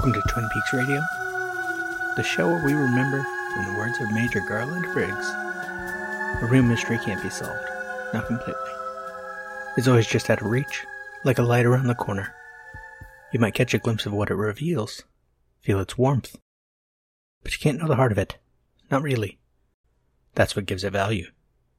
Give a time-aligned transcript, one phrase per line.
[0.00, 1.02] Welcome to Twin Peaks Radio,
[2.16, 5.28] the show where we remember, in the words of Major Garland Briggs,
[6.40, 7.68] a real mystery can't be solved,
[8.14, 8.72] not completely.
[9.76, 10.86] It's always just out of reach,
[11.22, 12.34] like a light around the corner.
[13.30, 15.02] You might catch a glimpse of what it reveals,
[15.60, 16.34] feel its warmth,
[17.42, 18.38] but you can't know the heart of it.
[18.90, 19.38] Not really.
[20.34, 21.26] That's what gives it value.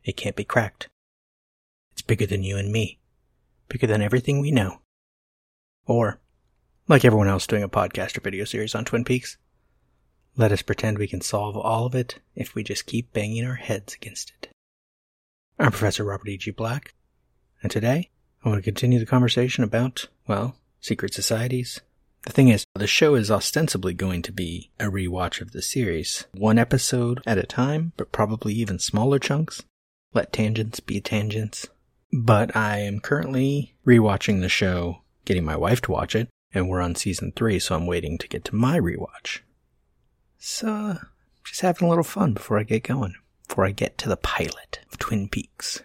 [0.03, 0.89] It can't be cracked.
[1.93, 2.99] It's bigger than you and me,
[3.67, 4.81] bigger than everything we know.
[5.87, 6.21] Or,
[6.91, 9.37] like everyone else doing a podcast or video series on Twin Peaks,
[10.35, 13.55] let us pretend we can solve all of it if we just keep banging our
[13.55, 14.49] heads against it.
[15.57, 16.51] I'm Professor Robert E.G.
[16.51, 16.93] Black,
[17.63, 18.09] and today
[18.43, 21.79] I want to continue the conversation about, well, secret societies.
[22.23, 26.25] The thing is, the show is ostensibly going to be a rewatch of the series,
[26.33, 29.63] one episode at a time, but probably even smaller chunks.
[30.13, 31.69] Let tangents be tangents.
[32.11, 36.81] But I am currently rewatching the show, getting my wife to watch it, and we're
[36.81, 39.39] on season three, so I'm waiting to get to my rewatch.
[40.37, 40.97] So,
[41.43, 43.15] just having a little fun before I get going,
[43.47, 45.81] before I get to the pilot of Twin Peaks.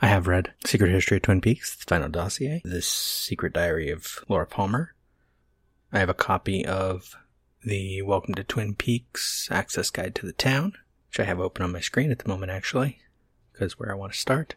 [0.00, 4.24] I have read Secret History of Twin Peaks, the final dossier, The Secret Diary of
[4.28, 4.94] Laura Palmer.
[5.92, 7.14] I have a copy of
[7.62, 10.72] the Welcome to Twin Peaks Access Guide to the Town,
[11.08, 12.98] which I have open on my screen at the moment actually,
[13.52, 14.56] because where I want to start.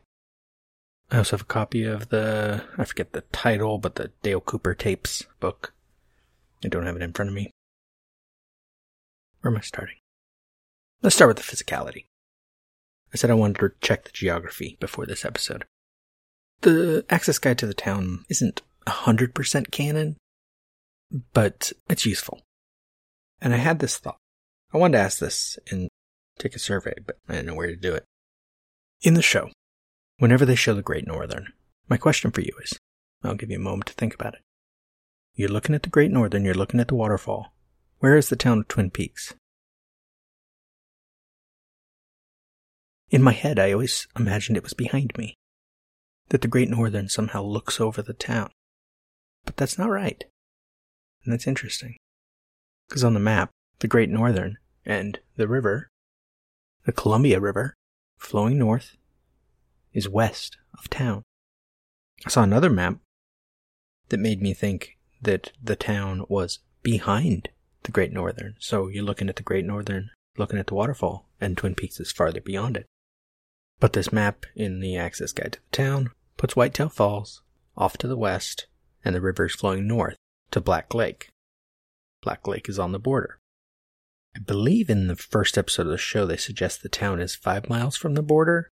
[1.12, 4.74] I also have a copy of the, I forget the title, but the Dale Cooper
[4.74, 5.74] Tapes book.
[6.64, 7.52] I don't have it in front of me.
[9.42, 9.98] Where am I starting?
[11.02, 12.06] Let's start with the physicality.
[13.14, 15.66] I said I wanted to check the geography before this episode.
[16.62, 20.18] The access guide to the town isn't 100% canon,
[21.34, 22.42] but it's useful.
[23.40, 24.18] And I had this thought.
[24.74, 25.90] I wanted to ask this and
[26.40, 28.06] take a survey, but I didn't know where to do it.
[29.04, 29.52] In the show,
[30.18, 31.54] whenever they show the Great Northern,
[31.88, 32.80] my question for you is
[33.24, 34.42] I'll give you a moment to think about it.
[35.36, 37.54] You're looking at the Great Northern, you're looking at the waterfall.
[38.00, 39.34] Where is the town of Twin Peaks?
[43.10, 45.36] In my head, I always imagined it was behind me.
[46.30, 48.50] That the Great Northern somehow looks over the town.
[49.46, 50.24] But that's not right.
[51.24, 51.98] And that's interesting.
[52.88, 55.90] Because on the map, the Great Northern and the river,
[56.86, 57.76] the Columbia River,
[58.18, 58.96] flowing north,
[59.96, 61.24] is west of town.
[62.26, 62.98] I saw another map
[64.10, 67.50] that made me think that the town was behind
[67.84, 68.56] the Great Northern.
[68.60, 72.12] So you're looking at the Great Northern, looking at the waterfall, and Twin Peaks is
[72.12, 72.86] farther beyond it.
[73.80, 77.42] But this map in the access guide to the town puts Whitetail Falls
[77.76, 78.68] off to the west
[79.04, 80.16] and the river is flowing north
[80.52, 81.30] to Black Lake.
[82.22, 83.40] Black Lake is on the border.
[84.36, 87.70] I believe in the first episode of the show they suggest the town is five
[87.70, 88.70] miles from the border,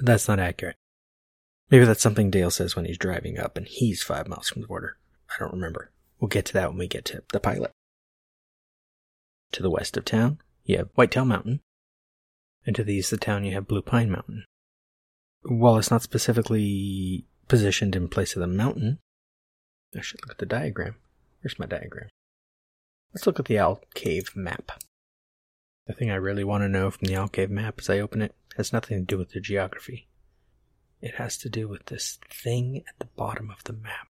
[0.00, 0.76] that's not accurate.
[1.70, 4.68] Maybe that's something Dale says when he's driving up and he's five miles from the
[4.68, 4.98] border.
[5.30, 5.90] I don't remember.
[6.20, 7.70] We'll get to that when we get to the pilot.
[9.52, 11.60] To the west of town, you have Whitetail Mountain,
[12.66, 14.44] and to the east of town, you have Blue Pine Mountain.
[15.42, 18.98] While it's not specifically positioned in place of the mountain,
[19.96, 20.94] I should look at the diagram.
[21.42, 22.08] Here's my diagram?
[23.12, 24.72] Let's look at the Owl Cave map.
[25.86, 28.22] The thing I really want to know from the Owl Cave map as I open
[28.22, 30.08] it has nothing to do with the geography.
[31.00, 34.06] It has to do with this thing at the bottom of the map.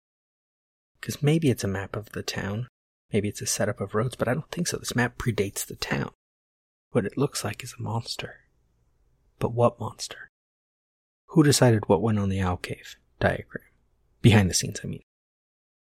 [1.00, 2.66] Because maybe it's a map of the town,
[3.12, 4.76] maybe it's a setup of roads, but I don't think so.
[4.76, 6.10] This map predates the town.
[6.91, 8.41] What it looks like is a monster.
[9.38, 10.28] But what monster?
[11.28, 13.64] Who decided what went on the Owl Cave diagram?
[14.20, 15.03] Behind the scenes, I mean.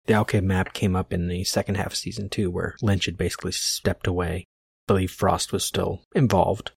[0.06, 3.04] The Owl Cave map came up in the second half of season two, where Lynch
[3.04, 4.46] had basically stepped away.
[4.86, 6.72] Believe Frost was still involved.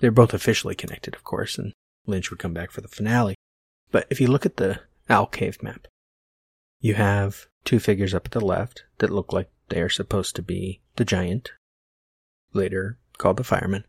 [0.00, 1.72] They're both officially connected, of course, and
[2.06, 3.34] Lynch would come back for the finale.
[3.90, 5.86] But if you look at the Owl Cave map,
[6.80, 10.42] you have two figures up at the left that look like they are supposed to
[10.42, 11.50] be the giant,
[12.52, 13.84] later called the fireman,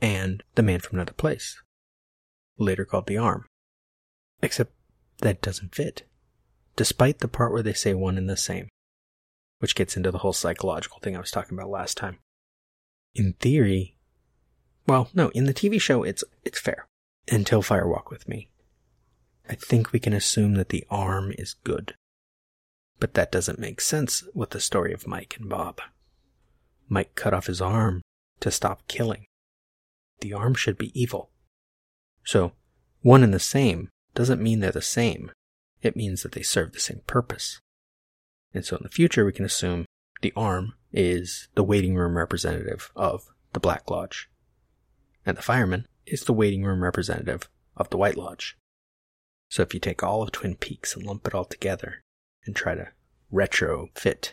[0.00, 1.62] and the man from another place,
[2.58, 3.46] later called the arm.
[4.42, 4.72] Except
[5.18, 6.06] that doesn't fit,
[6.76, 8.68] despite the part where they say one and the same,
[9.60, 12.18] which gets into the whole psychological thing I was talking about last time.
[13.16, 13.96] In theory,
[14.86, 16.86] well, no, in the TV show it's it's fair
[17.32, 18.50] until Fire Walk with Me.
[19.48, 21.94] I think we can assume that the arm is good.
[23.00, 25.80] But that doesn't make sense with the story of Mike and Bob.
[26.90, 28.02] Mike cut off his arm
[28.40, 29.24] to stop killing.
[30.20, 31.30] The arm should be evil.
[32.22, 32.52] So,
[33.00, 35.30] one and the same doesn't mean they're the same.
[35.80, 37.60] It means that they serve the same purpose.
[38.52, 39.86] And so in the future, we can assume
[40.22, 44.28] the arm is the waiting room representative of the Black Lodge.
[45.24, 48.56] And the fireman is the waiting room representative of the White Lodge.
[49.48, 52.02] So if you take all of Twin Peaks and lump it all together
[52.44, 52.88] and try to
[53.32, 54.32] retrofit,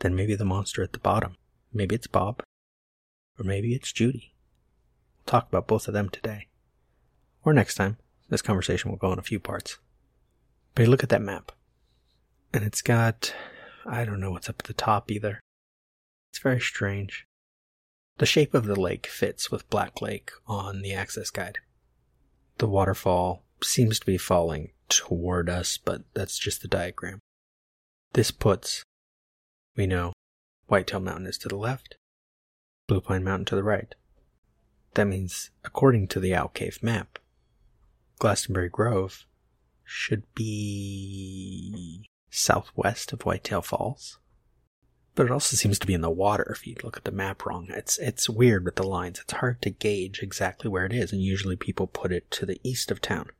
[0.00, 1.36] then maybe the monster at the bottom.
[1.72, 2.42] Maybe it's Bob.
[3.38, 4.34] Or maybe it's Judy.
[5.18, 6.48] We'll talk about both of them today.
[7.44, 7.98] Or next time.
[8.30, 9.78] This conversation will go in a few parts.
[10.74, 11.52] But look at that map.
[12.52, 13.34] And it's got,
[13.86, 15.40] I don't know what's up at the top either.
[16.30, 17.26] It's very strange.
[18.18, 21.58] The shape of the lake fits with Black Lake on the access guide.
[22.58, 27.18] The waterfall seems to be falling toward us, but that's just the diagram.
[28.12, 28.84] This puts,
[29.76, 30.12] we know,
[30.66, 31.96] Whitetail Mountain is to the left,
[32.86, 33.94] Blue Pine Mountain to the right.
[34.94, 37.18] That means, according to the Owl Cave map,
[38.18, 39.26] Glastonbury Grove
[39.84, 44.18] should be southwest of Whitetail Falls.
[45.14, 47.46] But it also seems to be in the water if you look at the map
[47.46, 47.68] wrong.
[47.70, 49.20] It's it's weird with the lines.
[49.20, 52.60] It's hard to gauge exactly where it is, and usually people put it to the
[52.64, 53.30] east of town,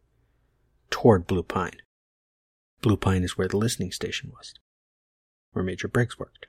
[0.90, 1.82] toward Blue Pine.
[2.80, 4.54] Blue Pine is where the listening station was,
[5.52, 6.46] where Major Briggs worked.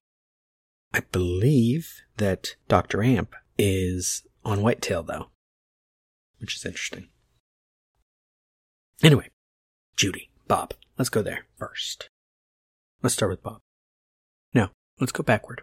[0.94, 3.02] I believe that Dr.
[3.02, 5.30] Amp is on Whitetail though,
[6.38, 7.08] which is interesting.
[9.02, 9.30] Anyway,
[9.96, 10.76] Judy, Bob.
[10.98, 12.10] Let's go there first.
[13.06, 13.60] Let's start with Bob.
[14.56, 14.70] No,
[15.00, 15.62] let's go backward.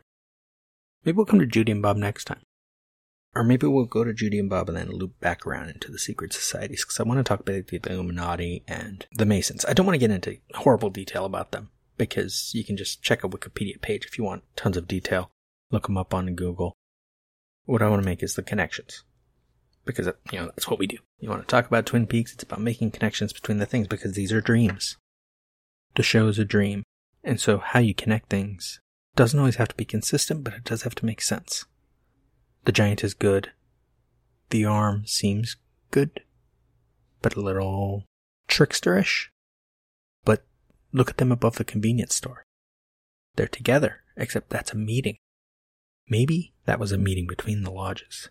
[1.05, 2.43] Maybe we'll come to Judy and Bob next time.
[3.35, 5.99] Or maybe we'll go to Judy and Bob and then loop back around into the
[5.99, 9.65] secret societies because I want to talk about the Illuminati and the Masons.
[9.65, 13.25] I don't want to get into horrible detail about them because you can just check
[13.25, 15.33] a Wikipedia page if you want tons of detail.
[15.73, 16.77] Look them up on Google.
[17.65, 19.03] What I want to make is the connections
[19.85, 20.99] because you know that's what we do.
[21.19, 22.35] You want to talk about Twin Peaks?
[22.35, 24.97] It's about making connections between the things because these are dreams.
[25.97, 26.85] The show is a dream,
[27.25, 28.81] and so how you connect things
[29.15, 31.67] doesn't always have to be consistent, but it does have to make sense.
[32.65, 33.53] The giant is good.
[34.51, 35.57] The arm seems
[35.91, 36.23] good,
[37.21, 38.05] but a little
[38.49, 39.29] tricksterish.
[40.25, 40.45] But
[40.93, 42.45] look at them above the convenience store.
[43.37, 45.17] They're together, except that's a meeting.
[46.09, 48.29] Maybe that was a meeting between the lodges.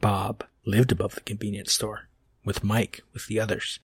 [0.00, 2.08] Bob lived above the convenience store
[2.44, 3.80] with Mike with the others.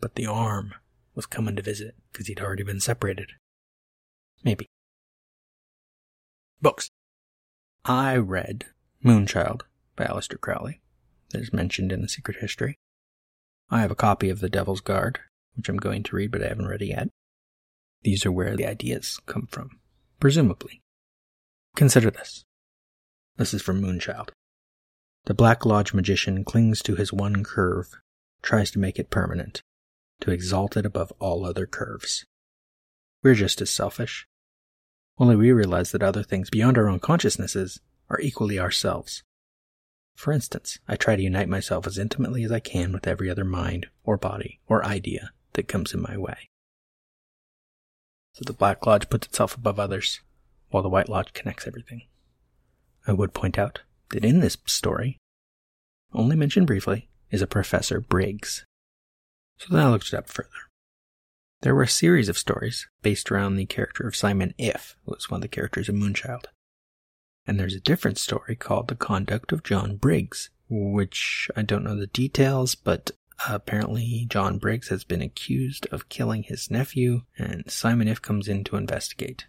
[0.00, 0.74] But the arm
[1.18, 3.32] was coming to visit because he'd already been separated.
[4.44, 4.68] Maybe.
[6.62, 6.90] Books.
[7.84, 8.66] I read
[9.04, 9.62] Moonchild
[9.96, 10.80] by Aleister Crowley,
[11.30, 12.76] that is mentioned in The Secret History.
[13.68, 15.18] I have a copy of The Devil's Guard,
[15.56, 17.08] which I'm going to read, but I haven't read it yet.
[18.02, 19.70] These are where the ideas come from,
[20.20, 20.82] presumably.
[21.74, 22.44] Consider this.
[23.38, 24.28] This is from Moonchild.
[25.24, 27.88] The Black Lodge magician clings to his one curve,
[28.40, 29.62] tries to make it permanent,
[30.20, 32.24] to exalt it above all other curves.
[33.22, 34.26] We're just as selfish.
[35.18, 39.22] Only we realize that other things beyond our own consciousnesses are equally ourselves.
[40.14, 43.44] For instance, I try to unite myself as intimately as I can with every other
[43.44, 46.48] mind or body or idea that comes in my way.
[48.32, 50.20] So the Black Lodge puts itself above others,
[50.70, 52.02] while the White Lodge connects everything.
[53.06, 53.80] I would point out
[54.10, 55.18] that in this story,
[56.12, 58.64] only mentioned briefly, is a Professor Briggs.
[59.58, 60.50] So then I looked it up further.
[61.62, 65.28] There were a series of stories based around the character of Simon Iff, who was
[65.28, 66.44] one of the characters in Moonchild.
[67.46, 71.96] And there's a different story called The Conduct of John Briggs, which I don't know
[71.96, 73.10] the details, but
[73.48, 78.64] apparently John Briggs has been accused of killing his nephew, and Simon Iff comes in
[78.64, 79.46] to investigate.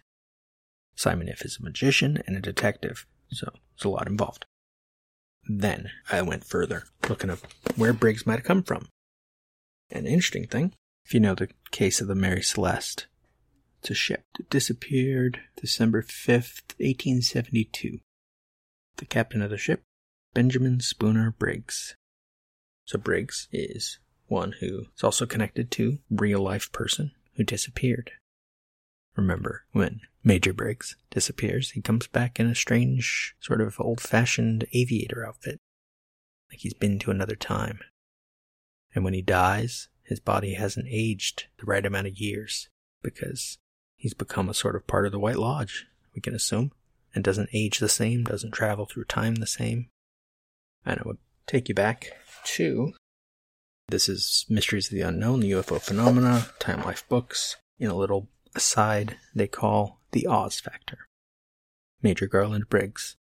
[0.96, 4.46] Simon Iff is a magician and a detective, so there's a lot involved.
[5.44, 7.38] Then I went further, looking up
[7.76, 8.88] where Briggs might have come from.
[9.90, 10.72] An interesting thing,
[11.04, 13.06] if you know the case of the Mary Celeste,
[13.80, 17.98] it's a ship that disappeared December 5th, 1872.
[18.96, 19.82] The captain of the ship,
[20.34, 21.96] Benjamin Spooner Briggs.
[22.84, 28.12] So Briggs is one who is also connected to real life person who disappeared.
[29.16, 34.66] Remember when Major Briggs disappears, he comes back in a strange, sort of old fashioned
[34.72, 35.58] aviator outfit,
[36.50, 37.80] like he's been to another time.
[38.94, 42.68] And when he dies, his body hasn't aged the right amount of years
[43.02, 43.58] because
[43.96, 46.72] he's become a sort of part of the White Lodge, we can assume,
[47.14, 49.88] and doesn't age the same, doesn't travel through time the same.
[50.84, 52.12] And I would take you back
[52.56, 52.92] to
[53.90, 58.28] this is Mysteries of the Unknown, the UFO Phenomena, Time Life Books, in a little
[58.54, 61.08] aside they call the Oz factor.
[62.02, 63.16] Major Garland Briggs.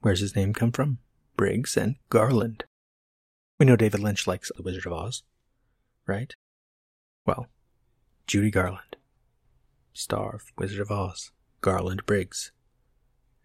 [0.00, 0.98] Where's his name come from?
[1.36, 2.64] Briggs and Garland.
[3.62, 5.22] We know David Lynch likes The Wizard of Oz,
[6.04, 6.34] right?
[7.24, 7.46] Well,
[8.26, 8.96] Judy Garland,
[9.92, 12.50] star of Wizard of Oz, Garland Briggs,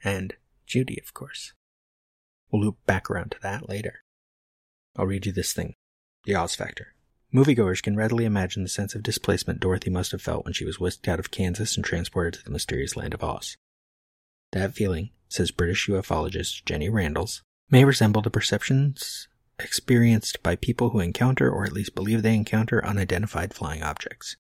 [0.03, 0.33] and
[0.65, 1.53] Judy, of course.
[2.49, 4.01] We'll loop back around to that later.
[4.95, 5.75] I'll read you this thing.
[6.23, 6.95] The Oz Factor.
[7.31, 10.79] Moviegoers can readily imagine the sense of displacement Dorothy must have felt when she was
[10.79, 13.55] whisked out of Kansas and transported to the mysterious land of Oz.
[14.51, 19.27] That feeling, says British ufologist Jenny Randles, may resemble the perceptions
[19.59, 24.35] experienced by people who encounter or at least believe they encounter unidentified flying objects.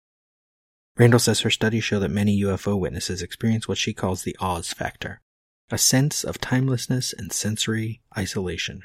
[0.97, 4.73] Randles says her studies show that many UFO witnesses experience what she calls the Oz
[4.73, 5.21] factor,
[5.69, 8.81] a sense of timelessness and sensory isolation,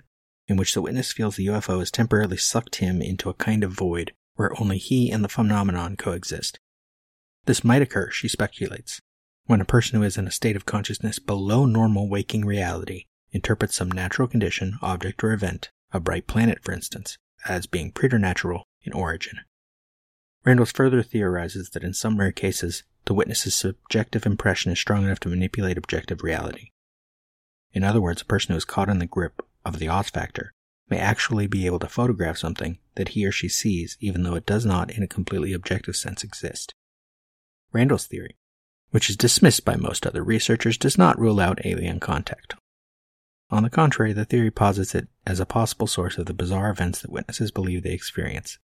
[0.47, 3.73] in which the witness feels the UFO has temporarily sucked him into a kind of
[3.73, 6.59] void where only he and the phenomenon coexist.
[7.47, 9.01] This might occur, she speculates,
[9.47, 13.77] when a person who is in a state of consciousness below normal waking reality interprets
[13.77, 18.93] some natural condition, object, or event, a bright planet for instance, as being preternatural in
[18.93, 19.41] origin.
[20.45, 25.21] Randles further theorizes that in some rare cases, the witness's subjective impression is strong enough
[25.21, 26.71] to manipulate objective reality.
[27.73, 30.53] In other words, a person who is caught in the grip of the Oz factor
[30.89, 34.47] may actually be able to photograph something that he or she sees even though it
[34.47, 36.75] does not in a completely objective sense exist.
[37.73, 38.37] Randles' theory,
[38.91, 42.55] which is dismissed by most other researchers, does not rule out alien contact.
[43.53, 47.03] On the contrary, the theory posits it as a possible source of the bizarre events
[47.03, 48.59] that witnesses believe they experience.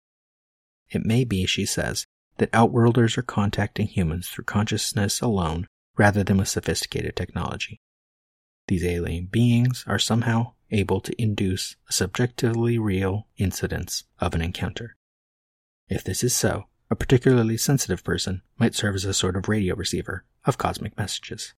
[0.88, 2.06] It may be, she says,
[2.38, 5.66] that outworlders are contacting humans through consciousness alone
[5.96, 7.80] rather than with sophisticated technology.
[8.68, 14.96] These alien beings are somehow able to induce a subjectively real incidence of an encounter.
[15.88, 19.74] If this is so, a particularly sensitive person might serve as a sort of radio
[19.74, 21.54] receiver of cosmic messages.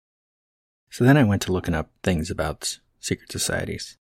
[0.90, 3.96] So then I went to looking up things about secret societies.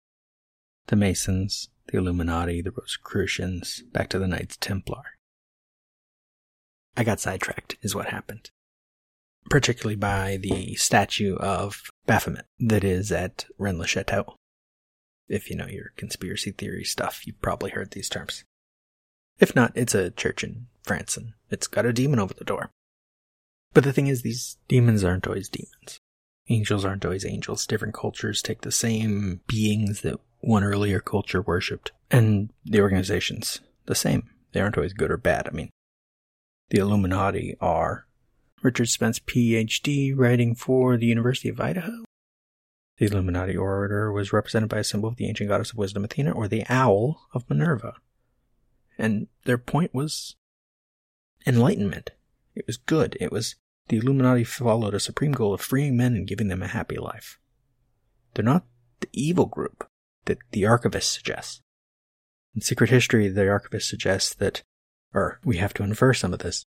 [0.88, 5.02] The Masons, the Illuminati, the Rosicrucians, back to the Knights Templar.
[6.96, 8.50] I got sidetracked, is what happened.
[9.48, 14.36] Particularly by the statue of Baphomet that is at Rennes le Chateau.
[15.28, 18.44] If you know your conspiracy theory stuff, you've probably heard these terms.
[19.38, 22.70] If not, it's a church in France and it's got a demon over the door.
[23.72, 26.00] But the thing is, these demons aren't always demons.
[26.50, 27.66] Angels aren't always angels.
[27.66, 31.92] Different cultures take the same beings that one earlier culture worshipped.
[32.10, 34.28] And the organizations, the same.
[34.52, 35.46] They aren't always good or bad.
[35.46, 35.70] I mean,
[36.70, 38.06] the Illuminati are
[38.62, 42.04] Richard Spence, PhD, writing for the University of Idaho.
[42.98, 46.32] The Illuminati order was represented by a symbol of the ancient goddess of wisdom Athena
[46.32, 47.94] or the owl of Minerva.
[48.98, 50.34] And their point was
[51.46, 52.10] enlightenment.
[52.54, 53.16] It was good.
[53.20, 53.54] It was
[53.90, 57.40] the Illuminati followed a supreme goal of freeing men and giving them a happy life.
[58.34, 58.64] They're not
[59.00, 59.84] the evil group
[60.26, 61.60] that the archivist suggests.
[62.54, 64.62] In Secret History, the archivist suggests that,
[65.12, 66.64] or we have to infer some of this,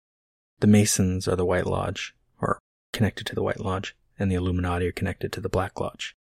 [0.62, 2.58] the Masons are the White Lodge, or
[2.94, 6.16] connected to the White Lodge, and the Illuminati are connected to the Black Lodge.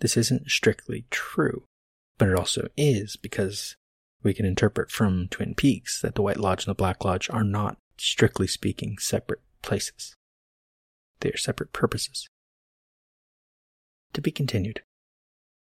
[0.00, 1.64] This isn't strictly true,
[2.18, 3.76] but it also is because
[4.22, 7.44] we can interpret from Twin Peaks that the White Lodge and the Black Lodge are
[7.44, 10.16] not, strictly speaking, separate places.
[11.20, 12.28] They are separate purposes.
[14.12, 14.82] To be continued.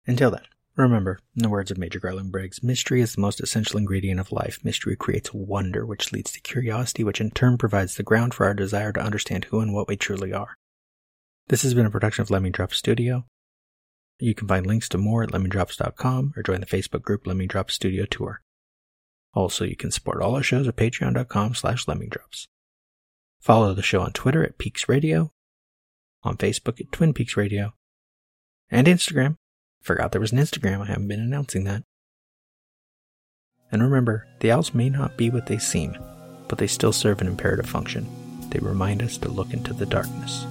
[0.08, 0.46] Until then,
[0.76, 4.32] remember, in the words of Major Garland Briggs, mystery is the most essential ingredient of
[4.32, 4.60] life.
[4.64, 8.54] Mystery creates wonder, which leads to curiosity, which in turn provides the ground for our
[8.54, 10.56] desire to understand who and what we truly are.
[11.48, 13.26] This has been a production of Lemming Drop Studio.
[14.20, 17.74] You can find links to more at lemmingdrops.com or join the Facebook group Lemming Drops
[17.74, 18.42] Studio Tour.
[19.34, 22.48] Also, you can support all our shows at patreon.com slash lemmingdrops.
[23.42, 25.32] Follow the show on Twitter at Peaks Radio,
[26.22, 27.74] on Facebook at Twin Peaks Radio,
[28.70, 29.38] and Instagram.
[29.82, 31.84] Forgot there was an Instagram, I haven't been announcing that.
[33.72, 35.98] And remember, the owls may not be what they seem,
[36.48, 38.06] but they still serve an imperative function.
[38.52, 40.46] They remind us to look into the darkness.